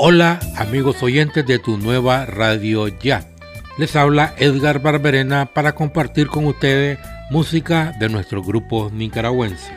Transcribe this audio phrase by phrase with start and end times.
[0.00, 3.26] Hola amigos oyentes de tu nueva radio ya.
[3.78, 9.76] Les habla Edgar Barberena para compartir con ustedes música de nuestro grupo nicaragüense.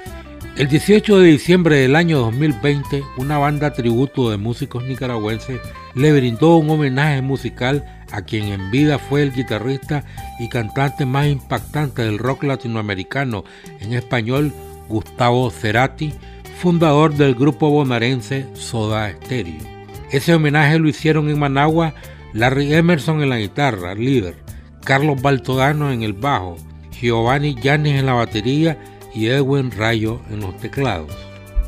[0.57, 5.59] El 18 de diciembre del año 2020, una banda tributo de músicos nicaragüenses
[5.95, 10.03] le brindó un homenaje musical a quien en vida fue el guitarrista
[10.39, 13.43] y cantante más impactante del rock latinoamericano
[13.79, 14.53] en español,
[14.87, 16.13] Gustavo Cerati,
[16.59, 19.70] fundador del grupo bonaerense Soda Stereo.
[20.11, 21.93] Ese homenaje lo hicieron en Managua
[22.33, 24.35] Larry Emerson en la guitarra, líder,
[24.83, 26.57] Carlos Baltodano en el bajo,
[26.91, 28.77] Giovanni Yanis en la batería
[29.13, 31.11] y Edwin Rayo en los teclados.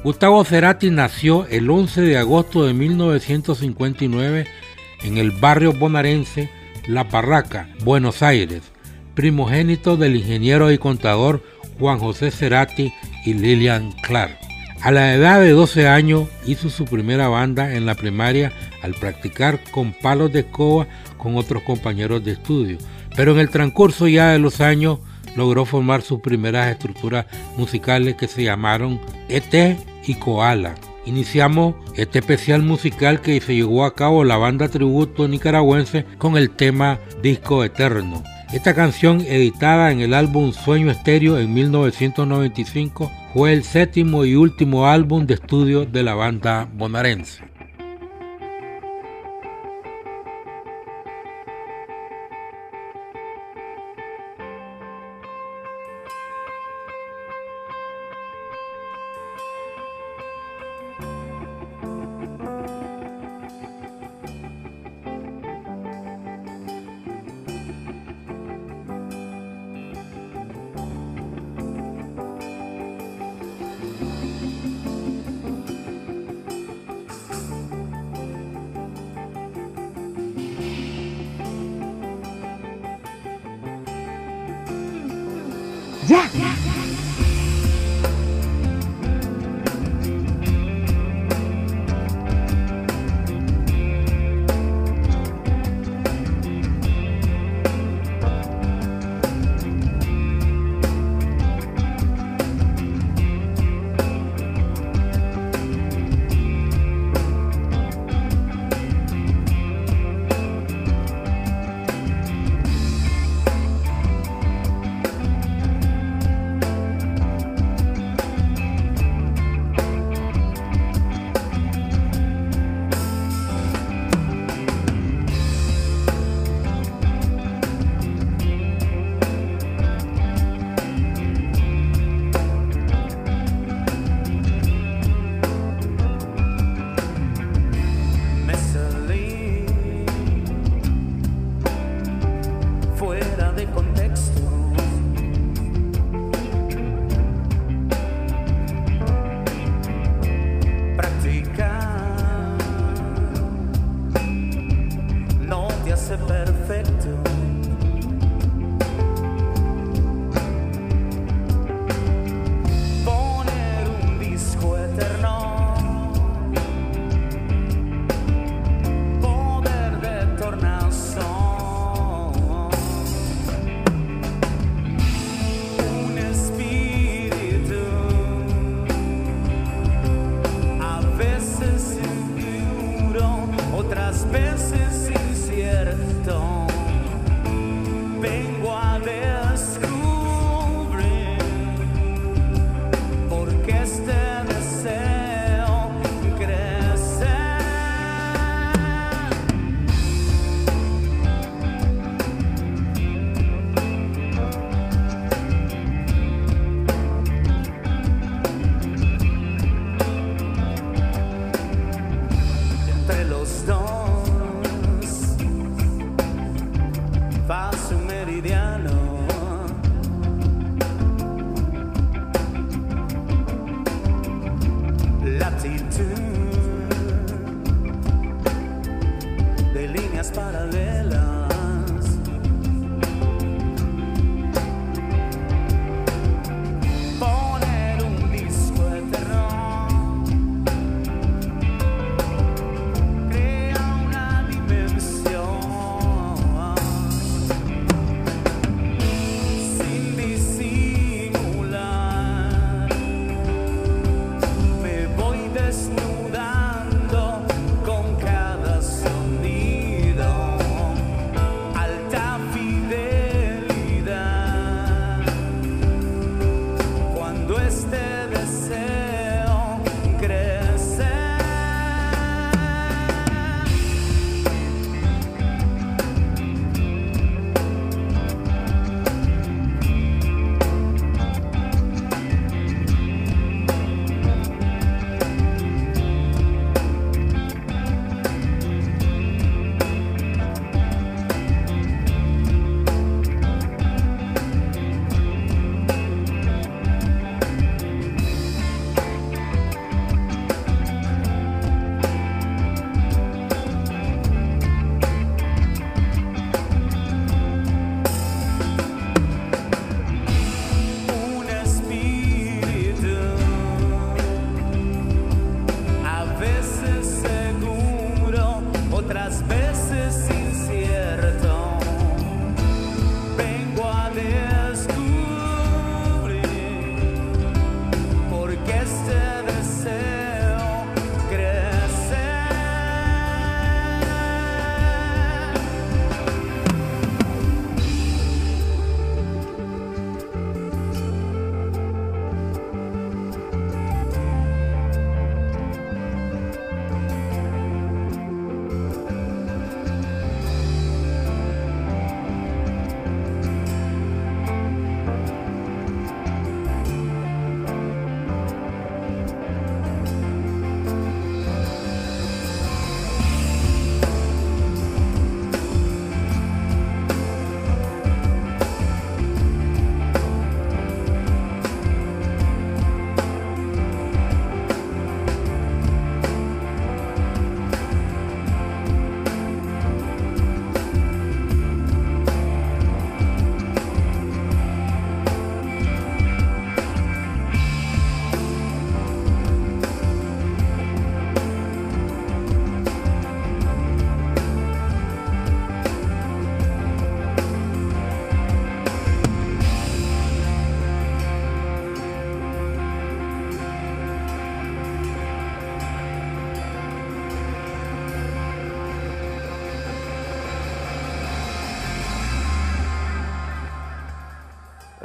[0.04, 4.46] Gustavo Cerati nació el 11 de agosto de 1959
[5.04, 6.50] en el barrio bonaerense
[6.88, 8.62] La Parraca, Buenos Aires,
[9.16, 11.44] primogénito del ingeniero y contador
[11.80, 12.94] Juan José Cerati
[13.26, 14.38] y Lilian Clark.
[14.84, 19.62] A la edad de 12 años hizo su primera banda en la primaria al practicar
[19.72, 20.88] con palos de escoba
[21.18, 22.78] con otros compañeros de estudio,
[23.16, 25.00] pero en el transcurso ya de los años
[25.38, 29.00] logró formar sus primeras estructuras musicales que se llamaron
[29.30, 30.76] ET y Koala.
[31.06, 36.50] Iniciamos este especial musical que se llevó a cabo la banda tributo nicaragüense con el
[36.50, 38.22] tema Disco Eterno.
[38.52, 44.86] Esta canción, editada en el álbum Sueño Estéreo en 1995, fue el séptimo y último
[44.86, 47.53] álbum de estudio de la banda bonaerense.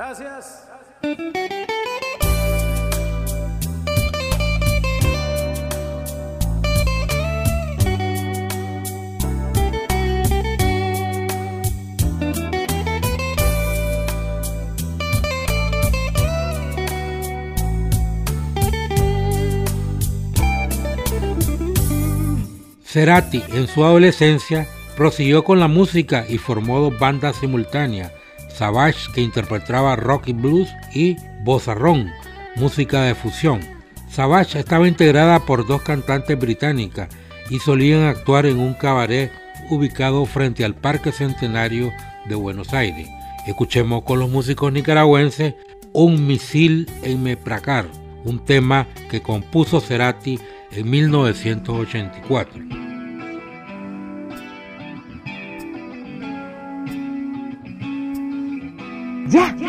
[0.08, 0.64] Gracias.
[22.86, 28.10] Cerati en su adolescencia prosiguió con la música y formó dos bandas simultáneas,
[28.58, 32.10] Savage que interpretaba rock y blues y Bozarrón,
[32.56, 33.60] música de fusión.
[34.10, 37.08] Savage estaba integrada por dos cantantes británicas
[37.50, 39.30] y solían actuar en un cabaret
[39.70, 41.92] ubicado frente al Parque Centenario
[42.28, 43.08] de Buenos Aires.
[43.46, 45.54] Escuchemos con los músicos nicaragüenses
[45.92, 47.86] Un misil en Mepracar,
[48.24, 50.40] un tema que compuso Cerati
[50.72, 52.77] en 1984.
[59.30, 59.67] Ya.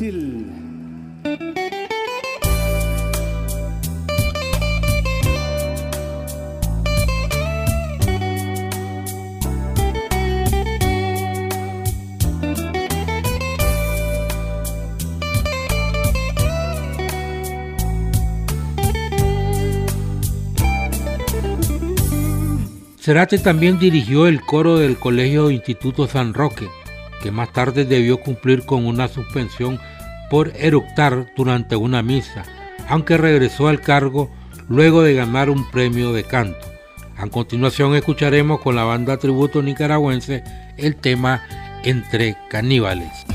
[0.00, 0.46] Misil.
[23.02, 26.68] Cerati también dirigió el coro del Colegio Instituto San Roque,
[27.22, 29.80] que más tarde debió cumplir con una suspensión
[30.30, 32.44] por eructar durante una misa,
[32.88, 34.30] aunque regresó al cargo
[34.68, 36.66] luego de ganar un premio de canto.
[37.16, 40.42] A continuación escucharemos con la banda tributo nicaragüense
[40.78, 41.42] el tema
[41.84, 43.26] Entre Caníbales.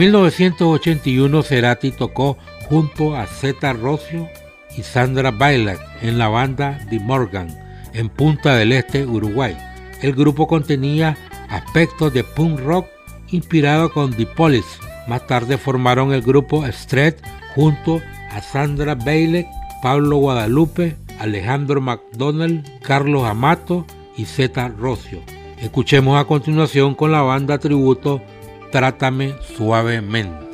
[0.00, 2.38] 1981 Cerati tocó
[2.70, 4.30] junto a Zeta Rocio
[4.74, 7.54] y Sandra Bailac en la banda The Morgan
[7.92, 9.54] en Punta del Este, Uruguay.
[10.00, 11.18] El grupo contenía
[11.50, 12.86] aspectos de punk rock
[13.28, 14.78] inspirado con The Police.
[15.06, 17.16] Más tarde formaron el grupo Street
[17.54, 19.44] junto a Sandra Bailey,
[19.82, 23.84] Pablo Guadalupe, Alejandro McDonald, Carlos Amato
[24.16, 25.20] y Zeta Rocio.
[25.58, 28.22] Escuchemos a continuación con la banda tributo
[28.70, 30.49] Trátame suavemente.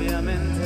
[0.00, 0.59] obviamente.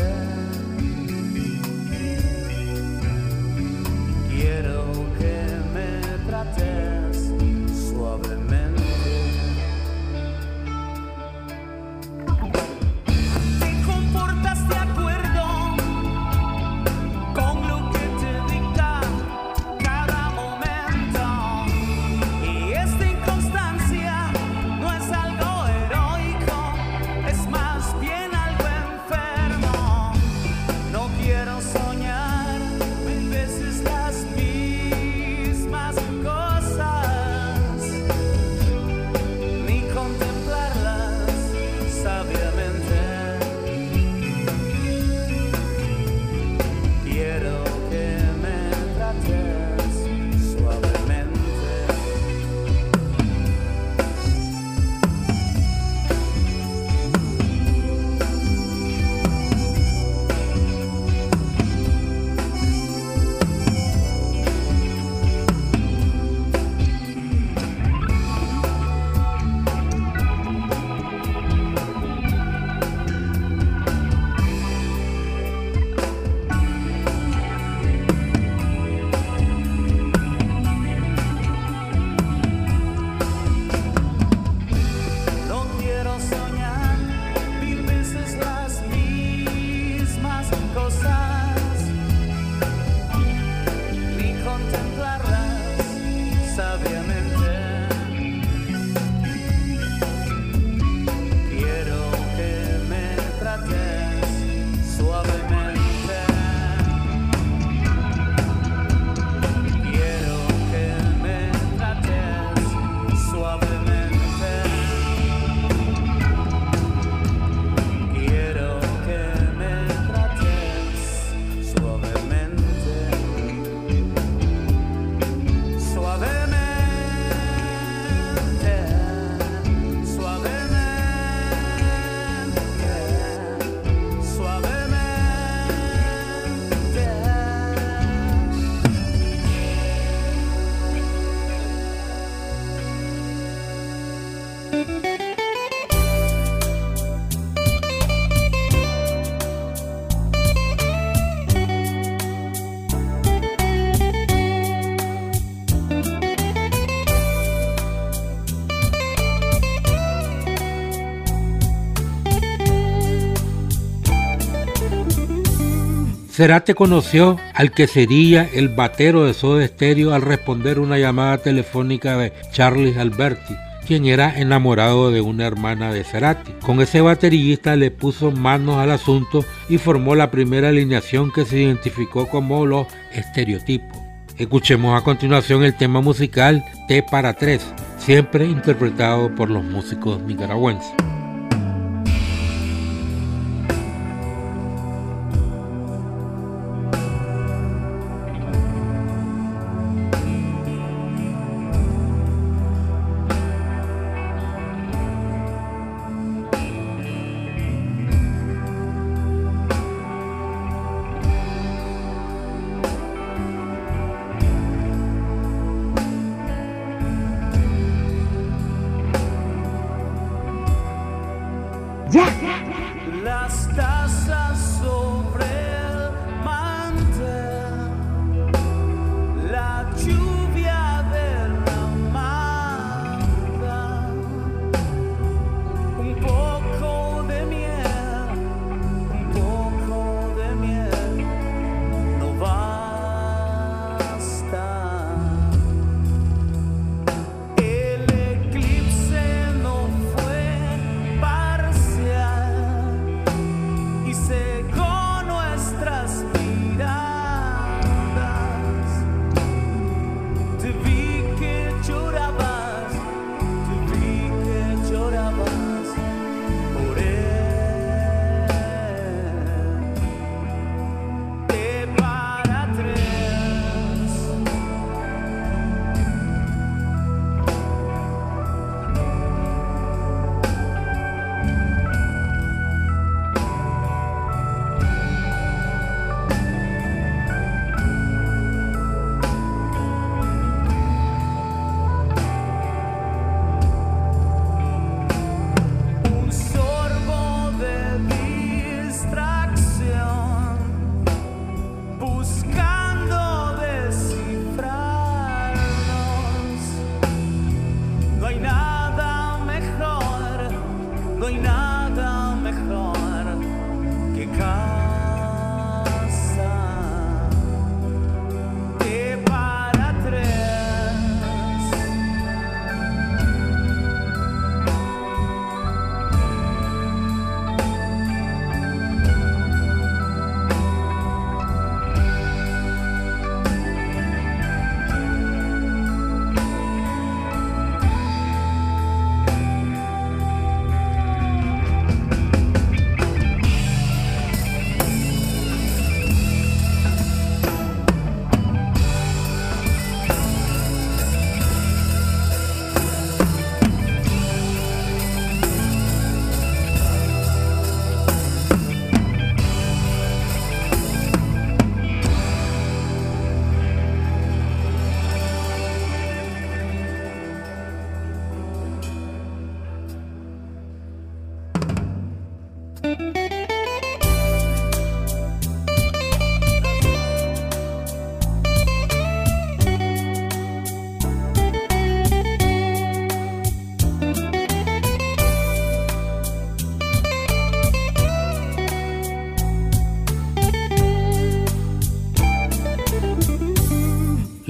[166.34, 172.16] Cerate conoció al que sería el batero de Soda Stereo al responder una llamada telefónica
[172.16, 173.54] de Charles Alberti,
[173.86, 176.50] quien era enamorado de una hermana de Cerati.
[176.66, 181.60] Con ese baterista le puso manos al asunto y formó la primera alineación que se
[181.60, 183.96] identificó como los estereotipos.
[184.36, 187.64] Escuchemos a continuación el tema musical T para tres,
[187.96, 190.94] siempre interpretado por los músicos nicaragüenses.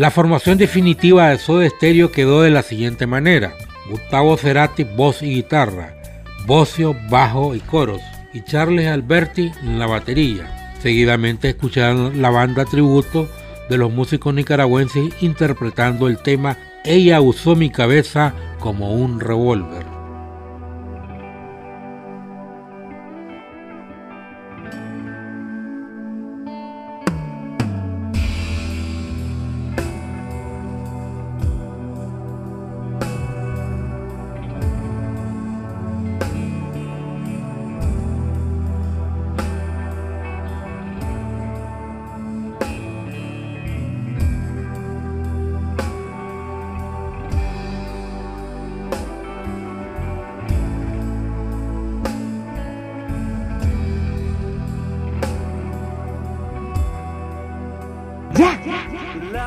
[0.05, 3.55] La formación definitiva de Soda Stereo quedó de la siguiente manera.
[3.89, 5.95] Gustavo Cerati, voz y guitarra,
[6.45, 8.03] Bocio, bajo y coros,
[8.35, 10.75] y Charles Alberti en la batería.
[10.83, 13.31] Seguidamente escucharon la banda tributo
[13.71, 19.94] de los músicos nicaragüenses interpretando el tema Ella usó mi cabeza como un revólver.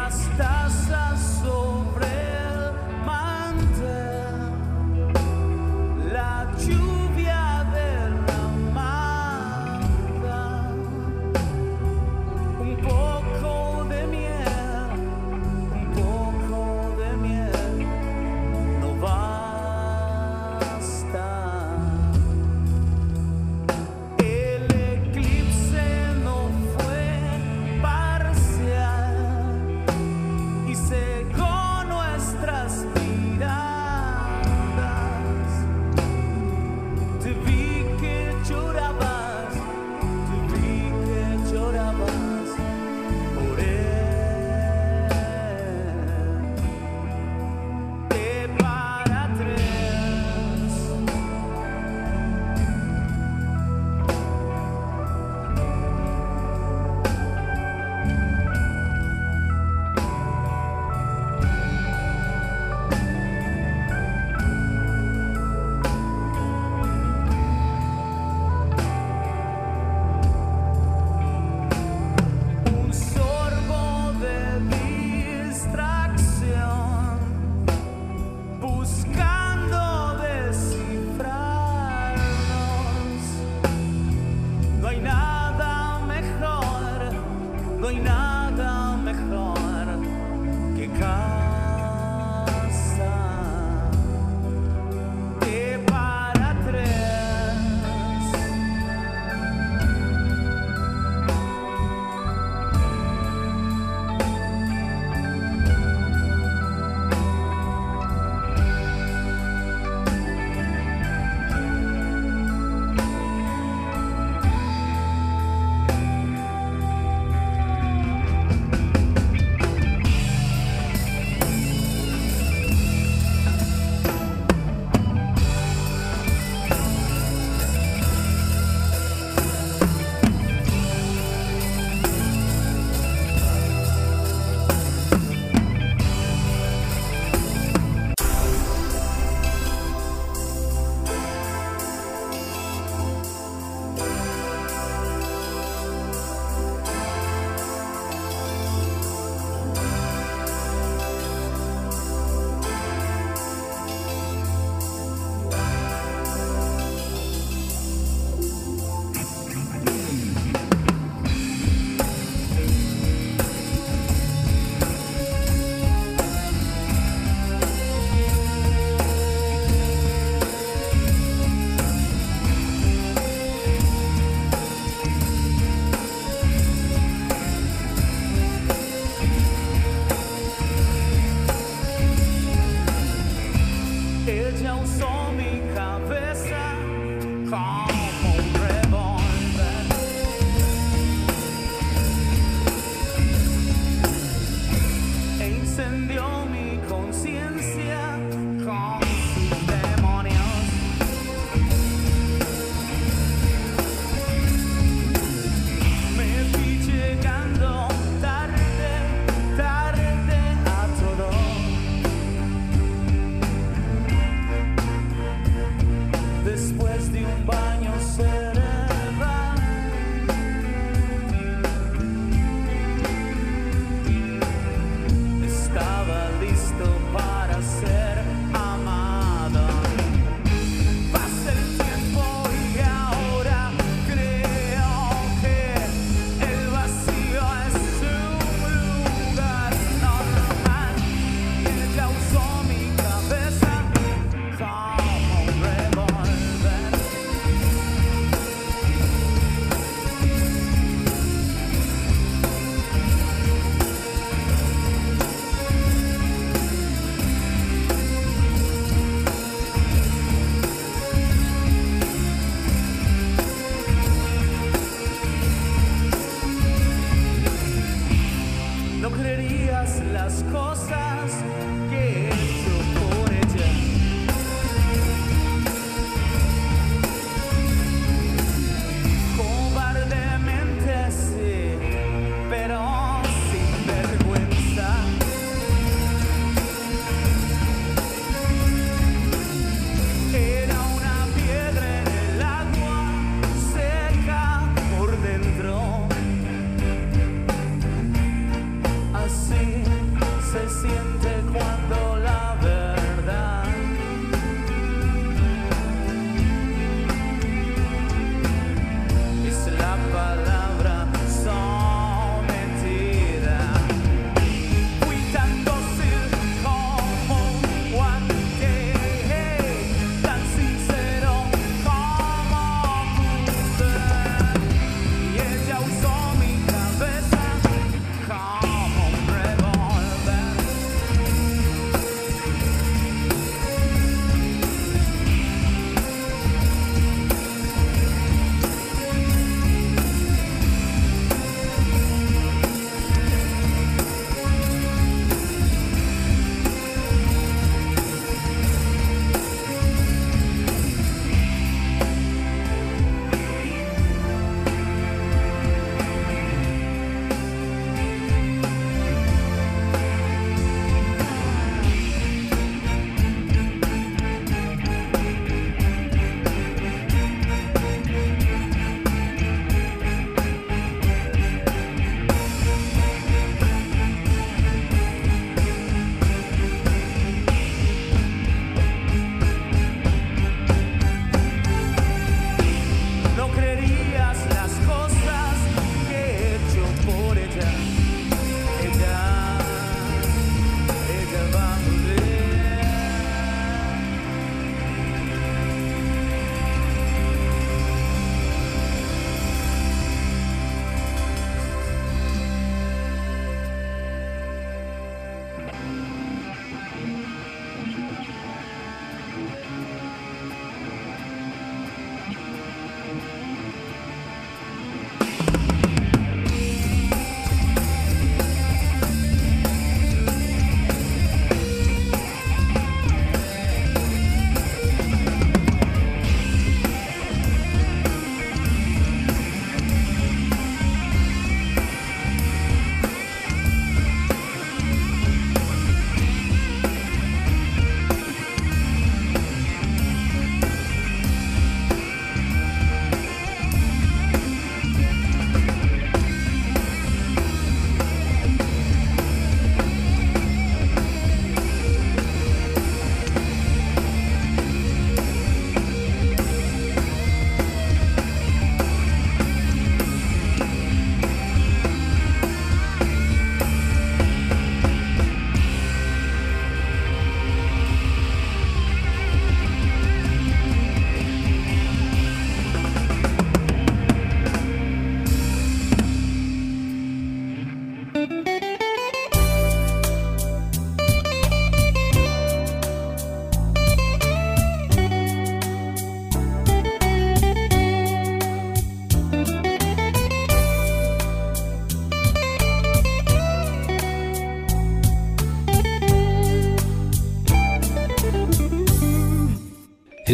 [0.08, 0.46] hasta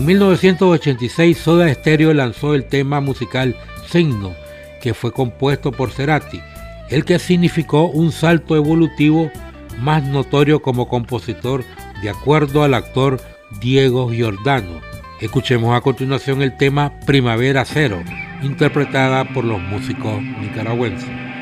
[0.04, 3.56] En 1986 Soda Stereo lanzó el tema musical
[3.88, 4.36] Signo,
[4.82, 6.42] que fue compuesto por Cerati,
[6.90, 9.32] el que significó un salto evolutivo
[9.80, 11.64] más notorio como compositor
[12.02, 13.22] de acuerdo al actor
[13.62, 14.82] Diego Giordano.
[15.22, 18.04] Escuchemos a continuación el tema Primavera Cero,
[18.42, 21.33] interpretada por los músicos nicaragüenses.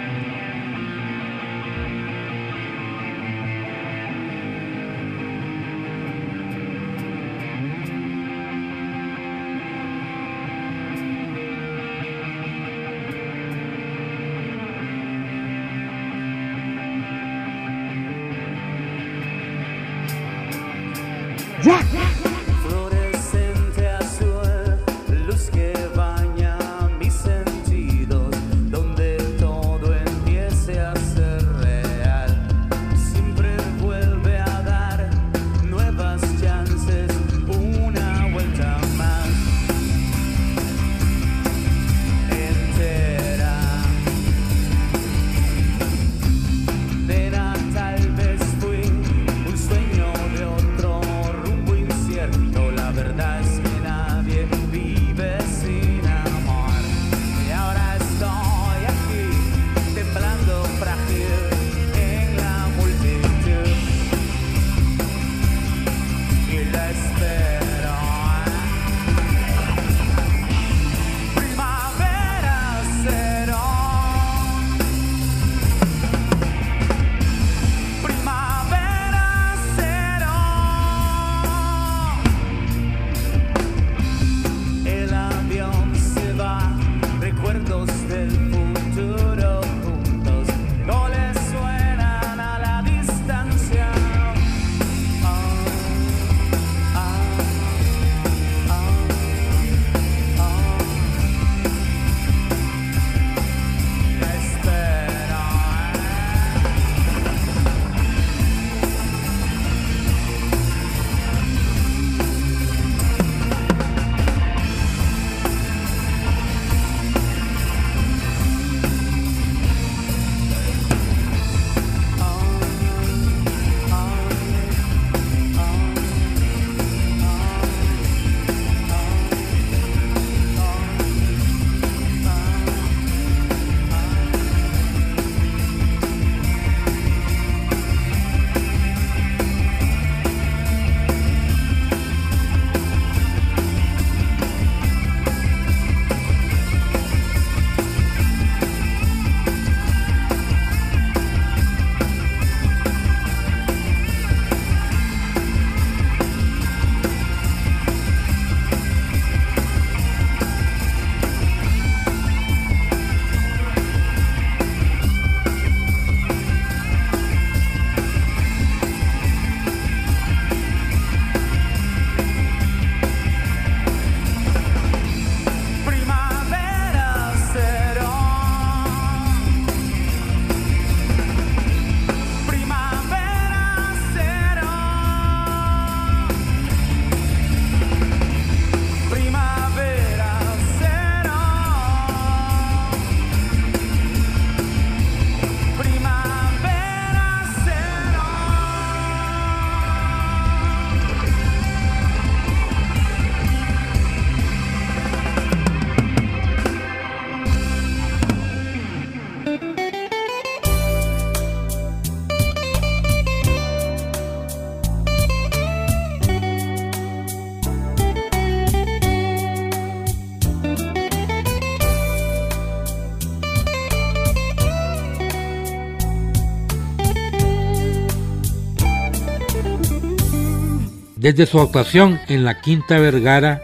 [231.21, 233.61] Desde su actuación en la Quinta Vergara,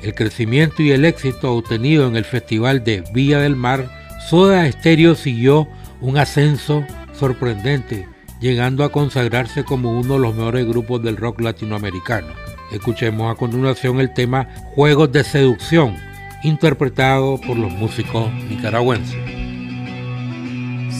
[0.00, 3.90] el crecimiento y el éxito obtenido en el Festival de Villa del Mar,
[4.28, 5.66] Soda Stereo siguió
[6.00, 8.06] un ascenso sorprendente,
[8.38, 12.28] llegando a consagrarse como uno de los mejores grupos del rock latinoamericano.
[12.70, 14.46] Escuchemos a continuación el tema
[14.76, 15.96] Juegos de Seducción,
[16.44, 19.18] interpretado por los músicos nicaragüenses.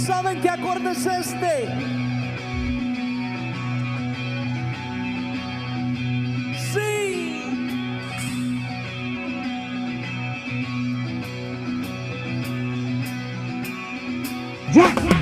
[0.05, 2.00] ¿Saben qué acorde es este?
[14.73, 15.20] Jack.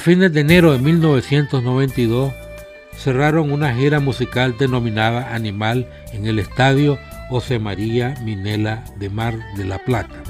[0.00, 2.32] Fines de enero de 1992
[2.96, 6.98] cerraron una gira musical denominada Animal en el estadio
[7.28, 10.22] José María Minela de Mar de la Plata.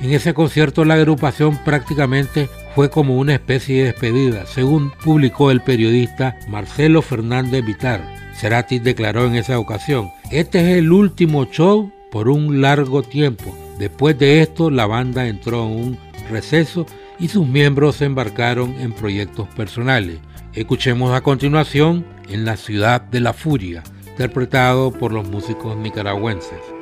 [0.00, 5.60] En ese concierto la agrupación prácticamente fue como una especie de despedida, según publicó el
[5.60, 8.02] periodista Marcelo Fernández Vitar.
[8.34, 13.56] Cerati declaró en esa ocasión, este es el último show por un largo tiempo.
[13.78, 15.98] Después de esto la banda entró en un
[16.30, 16.86] receso
[17.18, 20.18] y sus miembros se embarcaron en proyectos personales.
[20.54, 26.77] Escuchemos a continuación En la ciudad de la furia, interpretado por los músicos nicaragüenses.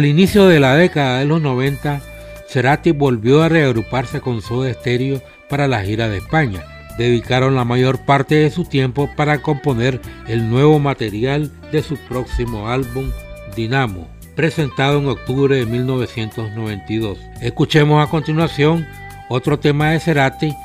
[0.00, 2.00] Al inicio de la década de los 90,
[2.48, 5.20] Cerati volvió a reagruparse con Soda Stereo
[5.50, 6.64] para la gira de España.
[6.96, 12.70] Dedicaron la mayor parte de su tiempo para componer el nuevo material de su próximo
[12.70, 13.10] álbum,
[13.54, 17.18] Dinamo, presentado en octubre de 1992.
[17.42, 18.86] Escuchemos a continuación
[19.28, 20.56] otro tema de Cerati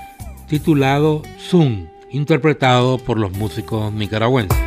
[0.47, 4.64] titulado Zoom, interpretado por los músicos nicaragüenses.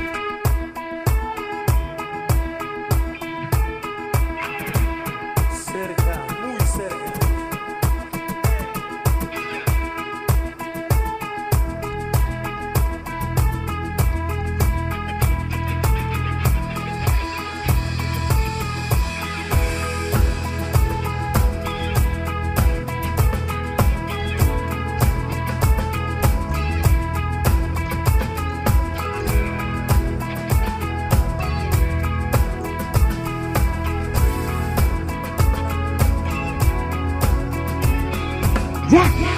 [38.91, 39.13] Yeah.
[39.19, 39.38] yeah.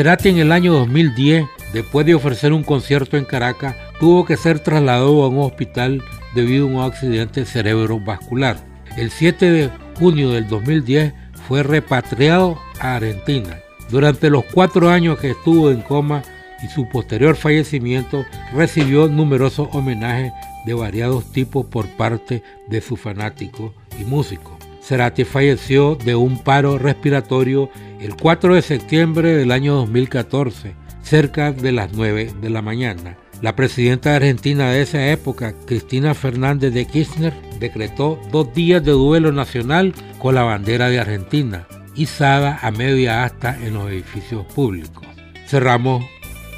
[0.00, 1.44] Cerati en el año 2010,
[1.74, 6.02] después de ofrecer un concierto en Caracas, tuvo que ser trasladado a un hospital
[6.34, 8.56] debido a un accidente cerebrovascular.
[8.96, 11.12] El 7 de junio del 2010
[11.46, 13.58] fue repatriado a Argentina.
[13.90, 16.22] Durante los cuatro años que estuvo en coma
[16.64, 18.24] y su posterior fallecimiento,
[18.54, 20.32] recibió numerosos homenajes
[20.64, 24.59] de variados tipos por parte de sus fanáticos y músicos.
[24.90, 27.70] Cerati falleció de un paro respiratorio
[28.00, 33.16] el 4 de septiembre del año 2014, cerca de las 9 de la mañana.
[33.40, 39.30] La presidenta argentina de esa época, Cristina Fernández de Kirchner, decretó dos días de duelo
[39.30, 41.68] nacional con la bandera de Argentina.
[41.94, 45.06] izada a media asta en los edificios públicos.
[45.46, 46.04] Cerramos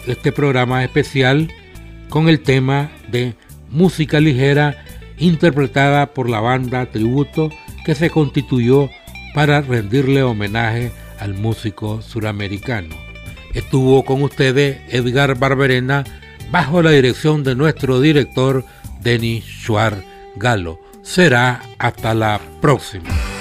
[0.07, 1.53] este programa especial
[2.09, 3.35] con el tema de
[3.71, 4.83] música ligera
[5.19, 7.51] interpretada por la banda Tributo
[7.85, 8.91] que se constituyó
[9.35, 12.97] para rendirle homenaje al músico suramericano.
[13.55, 16.05] Estuvo con ustedes Edgar Barberena
[16.51, 18.65] bajo la dirección de nuestro director
[19.01, 20.03] Denis Schwar
[20.37, 20.81] Galo.
[21.03, 23.32] Será hasta la próxima.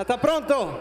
[0.00, 0.80] Hasta pronto.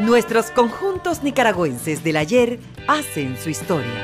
[0.00, 2.58] Nuestros conjuntos nicaragüenses del ayer
[2.88, 4.02] hacen su historia.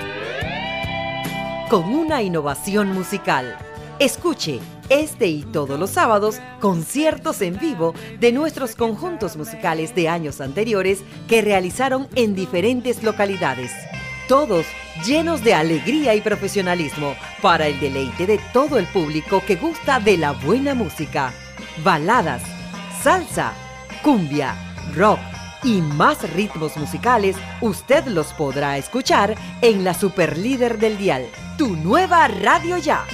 [1.71, 3.59] Con una innovación musical.
[3.99, 4.61] Escuche
[4.91, 11.03] este y todos los sábados conciertos en vivo de nuestros conjuntos musicales de años anteriores
[11.27, 13.73] que realizaron en diferentes localidades
[14.29, 14.67] todos
[15.05, 20.17] llenos de alegría y profesionalismo para el deleite de todo el público que gusta de
[20.19, 21.33] la buena música.
[21.83, 22.43] Baladas,
[23.03, 23.53] salsa,
[24.03, 24.55] cumbia,
[24.95, 25.19] rock
[25.65, 31.27] y más ritmos musicales, usted los podrá escuchar en la Superlíder del Dial,
[31.57, 33.05] tu nueva radio ya.